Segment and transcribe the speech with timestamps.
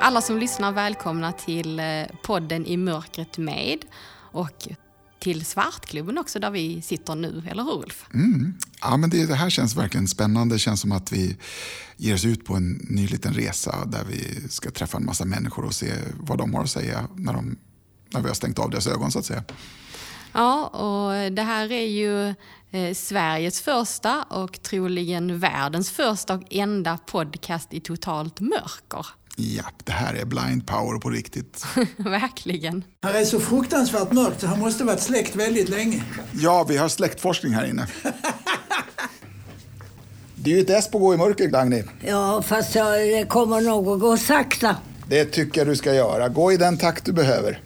[0.00, 1.84] alla som lyssnar välkomna till eh,
[2.22, 3.78] podden I mörkret med
[4.32, 4.68] och
[5.18, 8.06] till Svartklubben också där vi sitter nu, eller hur Ulf?
[8.14, 8.54] Mm.
[8.80, 10.54] Ja, men det, det, här känns verkligen spännande.
[10.54, 11.36] Det känns som att vi
[11.96, 15.64] ger oss ut på en ny liten resa där vi ska träffa en massa människor
[15.64, 17.56] och se vad de har att säga när, de,
[18.10, 19.44] när vi har stängt av deras ögon så att säga.
[20.32, 22.28] Ja, och det här är ju
[22.70, 29.06] eh, Sveriges första och troligen världens första och enda podcast i totalt mörker.
[29.36, 31.66] Ja, det här är blind power på riktigt.
[31.96, 32.84] Verkligen.
[33.02, 36.04] Här är så fruktansvärt mörkt så han måste varit släckt väldigt länge.
[36.32, 37.86] Ja, vi har släktforskning här inne.
[40.34, 41.82] Det är ju ett S på att gå i mörker, Dagny.
[42.06, 44.76] Ja, fast det kommer nog att gå sakta.
[45.08, 46.28] Det tycker jag du ska göra.
[46.28, 47.60] Gå i den takt du behöver.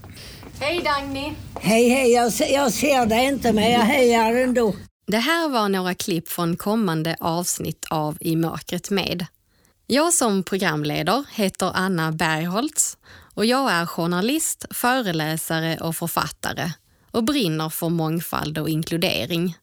[0.60, 1.32] Hej Dagny!
[1.66, 2.12] Hej, hej.
[2.12, 4.74] Jag, jag ser dig inte, men jag hejar ändå.
[5.07, 9.26] Det här var några klipp från kommande avsnitt av I mörkret med.
[9.87, 12.96] Jag som programledare heter Anna Bergholtz
[13.35, 16.70] och jag är journalist, föreläsare och författare
[17.10, 19.57] och brinner för mångfald och inkludering.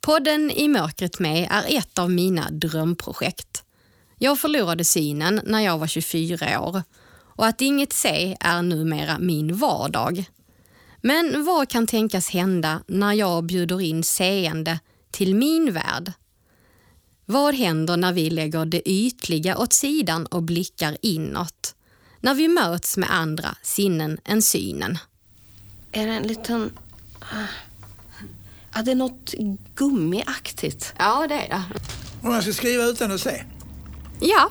[0.00, 3.62] Podden I mörkret med är ett av mina drömprojekt.
[4.18, 6.82] Jag förlorade synen när jag var 24 år
[7.18, 10.24] och att inget se är numera min vardag.
[11.06, 14.78] Men vad kan tänkas hända när jag bjuder in seende
[15.10, 16.12] till min värld?
[17.24, 21.74] Vad händer när vi lägger det ytliga åt sidan och blickar inåt?
[22.20, 24.98] När vi möts med andra sinnen än synen.
[25.92, 26.70] Är det en liten...
[28.74, 29.34] Ja, det är något
[29.74, 30.94] gummiaktigt.
[30.98, 31.62] Ja, det är det.
[32.22, 33.44] Och man ska skriva utan att se?
[34.20, 34.50] Ja,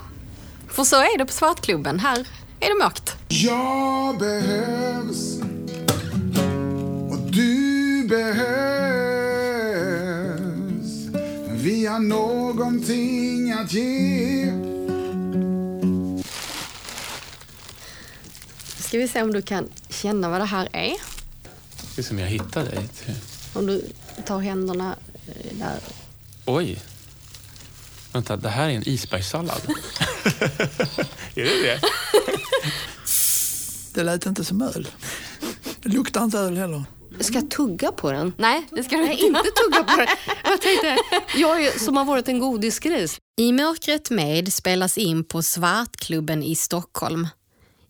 [0.67, 1.99] för så är det på Svartklubben.
[1.99, 2.27] Här
[2.59, 3.15] är det mörkt.
[3.27, 5.39] Jag behövs
[11.95, 14.51] Har någonting att ge.
[18.79, 20.95] Ska vi se om du kan känna vad det här är?
[21.95, 22.89] Det är som jag hittar dig.
[23.53, 23.87] Om du
[24.25, 24.95] tar händerna
[25.27, 25.79] eh, där.
[26.45, 26.81] Oj.
[28.13, 29.61] Vänta, det här är en isbergssallad.
[31.35, 31.79] är det det?
[33.93, 34.87] Det lät inte som öl.
[35.81, 36.83] Det luktar inte öl heller.
[37.19, 38.33] Ska jag tugga på den?
[38.37, 40.07] Nej, det ska du Nej, inte tugga på den.
[40.43, 40.97] Jag tänkte,
[41.35, 43.17] jag är, som har varit en godisgris.
[43.37, 47.27] I mörkret med spelas in på Svartklubben i Stockholm.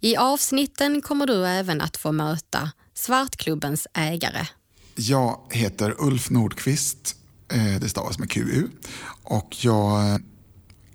[0.02, 4.48] I avsnitten kommer du även att få möta Svartklubbens ägare.
[4.96, 7.16] Jag heter Ulf Nordqvist.
[7.52, 8.68] eh, Det stavas med QU.
[9.24, 10.22] Och jag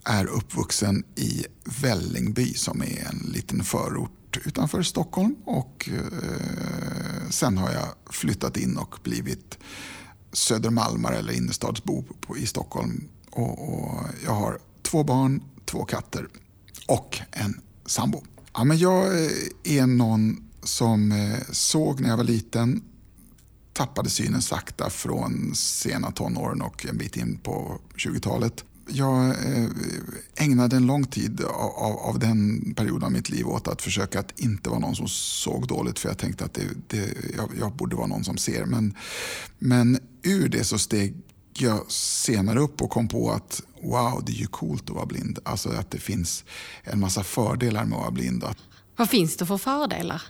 [0.04, 1.44] är uppvuxen i
[1.82, 5.36] Vällingby som är en liten förort utanför Stockholm.
[5.44, 9.58] Och eh, sen har jag flyttat in och blivit
[10.32, 13.08] södermalmare eller innerstadsbo på, i Stockholm.
[13.30, 16.28] Och, och jag har två barn, två katter
[16.88, 18.22] och en sambo.
[18.54, 19.30] Ja, men jag eh,
[19.64, 22.82] är någon som eh, såg när jag var liten
[23.72, 28.64] tappade synen sakta från sena tonåren och en bit in på 20-talet.
[28.92, 29.68] Jag eh,
[30.36, 34.40] ägnade en lång tid av, av, den perioden av mitt liv åt att försöka att
[34.40, 37.96] inte vara någon som såg dåligt för jag tänkte att det, det, jag, jag borde
[37.96, 38.64] vara någon som ser.
[38.64, 38.94] Men,
[39.58, 41.14] men ur det så steg
[41.52, 45.38] jag senare upp och kom på att wow, det är ju coolt att vara blind.
[45.42, 46.44] Alltså att det finns
[46.82, 48.44] en massa fördelar med att vara blind.
[48.96, 50.22] Vad finns det för fördelar?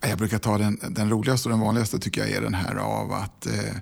[0.00, 3.12] jag brukar ta den, den roligaste och den vanligaste tycker jag är den här av
[3.12, 3.76] att eh,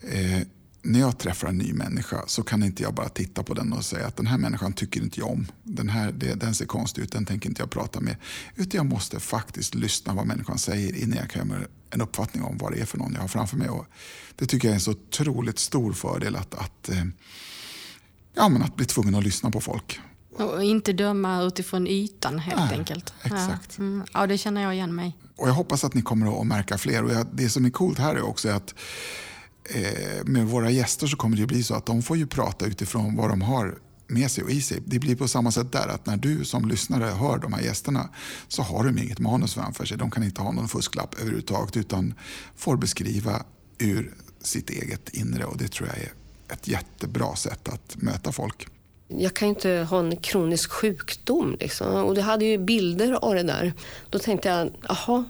[0.00, 0.42] eh,
[0.88, 3.84] när jag träffar en ny människa så kan inte jag bara titta på den och
[3.84, 5.46] säga att den här människan tycker inte jag om.
[5.62, 8.16] Den, här, det, den ser konstig ut, den tänker inte jag prata med.
[8.56, 12.72] Utan jag måste faktiskt lyssna vad människan säger innan jag kan en uppfattning om vad
[12.72, 13.68] det är för någon jag har framför mig.
[13.68, 13.86] Och
[14.36, 17.04] det tycker jag är en så otroligt stor fördel att, att, eh,
[18.34, 20.00] ja, men att bli tvungen att lyssna på folk.
[20.30, 23.14] Och inte döma utifrån ytan helt Nej, enkelt.
[23.22, 23.74] exakt.
[23.78, 23.84] Ja.
[23.84, 24.06] Mm.
[24.14, 25.16] ja, det känner jag igen mig.
[25.36, 27.04] Och jag hoppas att ni kommer att märka fler.
[27.04, 28.74] Och jag, det som är coolt här är också att
[29.68, 33.16] Eh, med våra gäster så kommer det bli så att de får ju prata utifrån
[33.16, 34.82] vad de har med sig och i sig.
[34.84, 38.08] Det blir på samma sätt där att när du som lyssnare hör de här gästerna
[38.48, 39.98] så har de inget manus framför sig.
[39.98, 42.14] De kan inte ha någon fusklapp överhuvudtaget utan
[42.56, 43.42] får beskriva
[43.78, 46.12] ur sitt eget inre och det tror jag är
[46.52, 48.68] ett jättebra sätt att möta folk.
[49.08, 51.56] Jag kan ju inte ha en kronisk sjukdom.
[51.60, 52.04] Liksom.
[52.04, 53.72] Och det hade ju bilder av det där.
[54.10, 55.24] Då tänkte jag, jaha,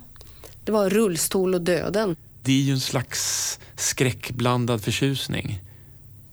[0.65, 2.17] det var rullstol och döden.
[2.49, 5.61] Det är ju en slags skräckblandad förtjusning.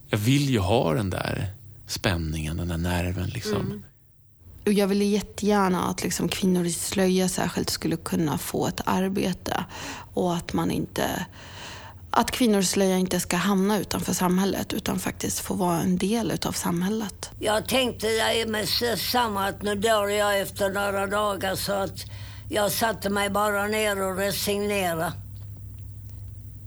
[0.08, 1.54] Jag vill ju ha den där
[1.86, 3.28] spänningen, den där nerven.
[3.28, 3.84] Liksom.
[4.66, 9.64] Och jag ville jättegärna att liksom kvinnor i slöja särskilt skulle kunna få ett arbete
[10.14, 11.26] och att man inte
[12.10, 17.30] Att kvinnoslöja inte ska hamna utanför samhället utan faktiskt få vara en del utav samhället.
[17.38, 18.06] Jag tänkte
[18.46, 22.04] med samma att nu dör jag efter några dagar så att
[22.48, 25.12] jag satte mig bara ner och resignerade.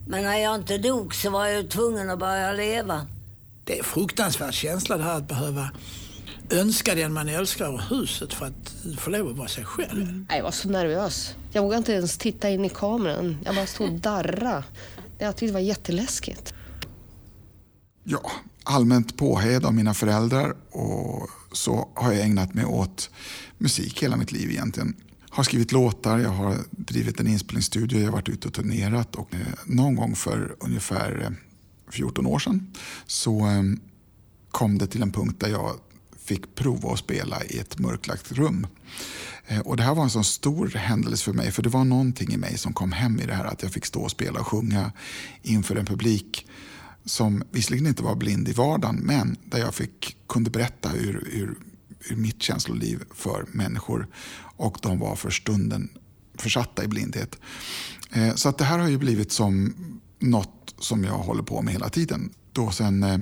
[0.10, 3.08] Men när jag inte dog så var jag tvungen att börja leva.
[3.64, 5.70] Det är en fruktansvärd känsla det här att behöva
[6.50, 10.02] önska den man älskar ur huset för att få lov att vara sig själv.
[10.02, 10.28] Mm.
[10.30, 11.36] Jag var så nervös.
[11.52, 13.38] Jag vågade inte ens titta in i kameran.
[13.46, 14.64] Jag bara stod och darrade.
[15.18, 16.54] Jag tyckte det var jätteläskigt.
[18.04, 18.32] Ja,
[18.64, 23.10] allmänt påhejad av mina föräldrar och så har jag ägnat mig åt
[23.58, 24.96] musik hela mitt liv egentligen.
[25.30, 29.34] Har skrivit låtar, jag har drivit en inspelningsstudio, jag har varit ute och turnerat och
[29.34, 31.31] eh, någon gång för ungefär eh,
[31.92, 32.72] 14 år sedan
[33.06, 33.64] så eh,
[34.52, 35.76] kom det till en punkt där jag
[36.30, 38.68] fick prova att spela i ett mörklagt rum.
[39.48, 42.34] Eh, och det här var en sån stor händelse för mig för det var någonting
[42.34, 44.48] i mig som kom hem i det här att jag fick stå och spela och
[44.48, 44.92] sjunga
[45.42, 46.48] inför en publik
[47.06, 51.56] som visserligen inte var blind i vardagen men där jag fick, kunde berätta ur, ur,
[52.10, 54.07] ur mitt känsloliv för människor
[54.57, 55.90] och de var för stunden
[56.38, 57.40] försatta i blindhet.
[58.12, 59.74] Eh, så att det här har ju blivit som
[60.19, 63.18] något som jag håller på med hela tiden då sen eh,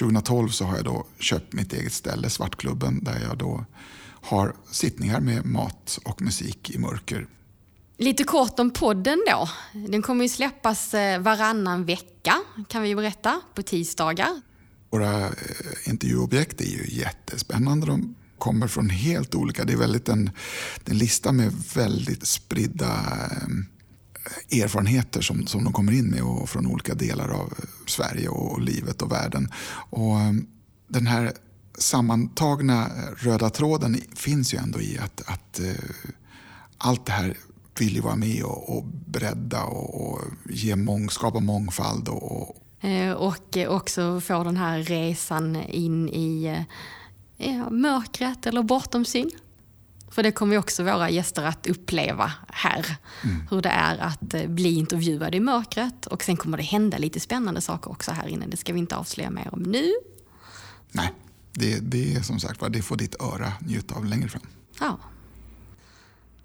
[0.00, 3.64] 2012 så har jag då köpt mitt eget ställe, Svartklubben, där jag då
[4.22, 7.26] har sittningar med mat och musik i mörker.
[7.98, 9.48] Lite kort om podden då.
[9.88, 12.34] Den kommer ju släppas eh, varannan vecka,
[12.68, 14.40] kan vi berätta, på tisdagar.
[14.92, 15.32] Våra eh,
[15.84, 17.86] intervjuobjekt är ju jättespännande.
[17.86, 19.64] De kommer från helt olika...
[19.64, 20.30] Det är väldigt en,
[20.84, 22.92] en lista med väldigt spridda
[24.50, 28.28] eh, erfarenheter som, som de kommer in med och från olika delar av eh, Sverige
[28.28, 29.52] och livet och världen.
[29.90, 30.16] Och
[30.88, 31.32] den här
[31.78, 35.60] sammantagna röda tråden finns ju ändå i att, att
[36.78, 37.36] allt det här
[37.78, 42.08] vill ju vara med och, och bredda och, och ge mång, skapa mångfald.
[42.08, 42.61] Och,
[43.16, 46.64] och också få den här resan in i
[47.38, 49.30] eh, mörkret eller bortom syn.
[50.10, 52.96] För det kommer också våra gäster att uppleva här.
[53.24, 53.46] Mm.
[53.50, 56.06] Hur det är att eh, bli intervjuad i mörkret.
[56.06, 58.46] Och sen kommer det hända lite spännande saker också här inne.
[58.46, 59.92] Det ska vi inte avslöja mer om nu.
[60.92, 61.12] Nej,
[61.52, 64.46] det, det är som sagt det får ditt öra njuta av längre fram.
[64.80, 64.98] Ja.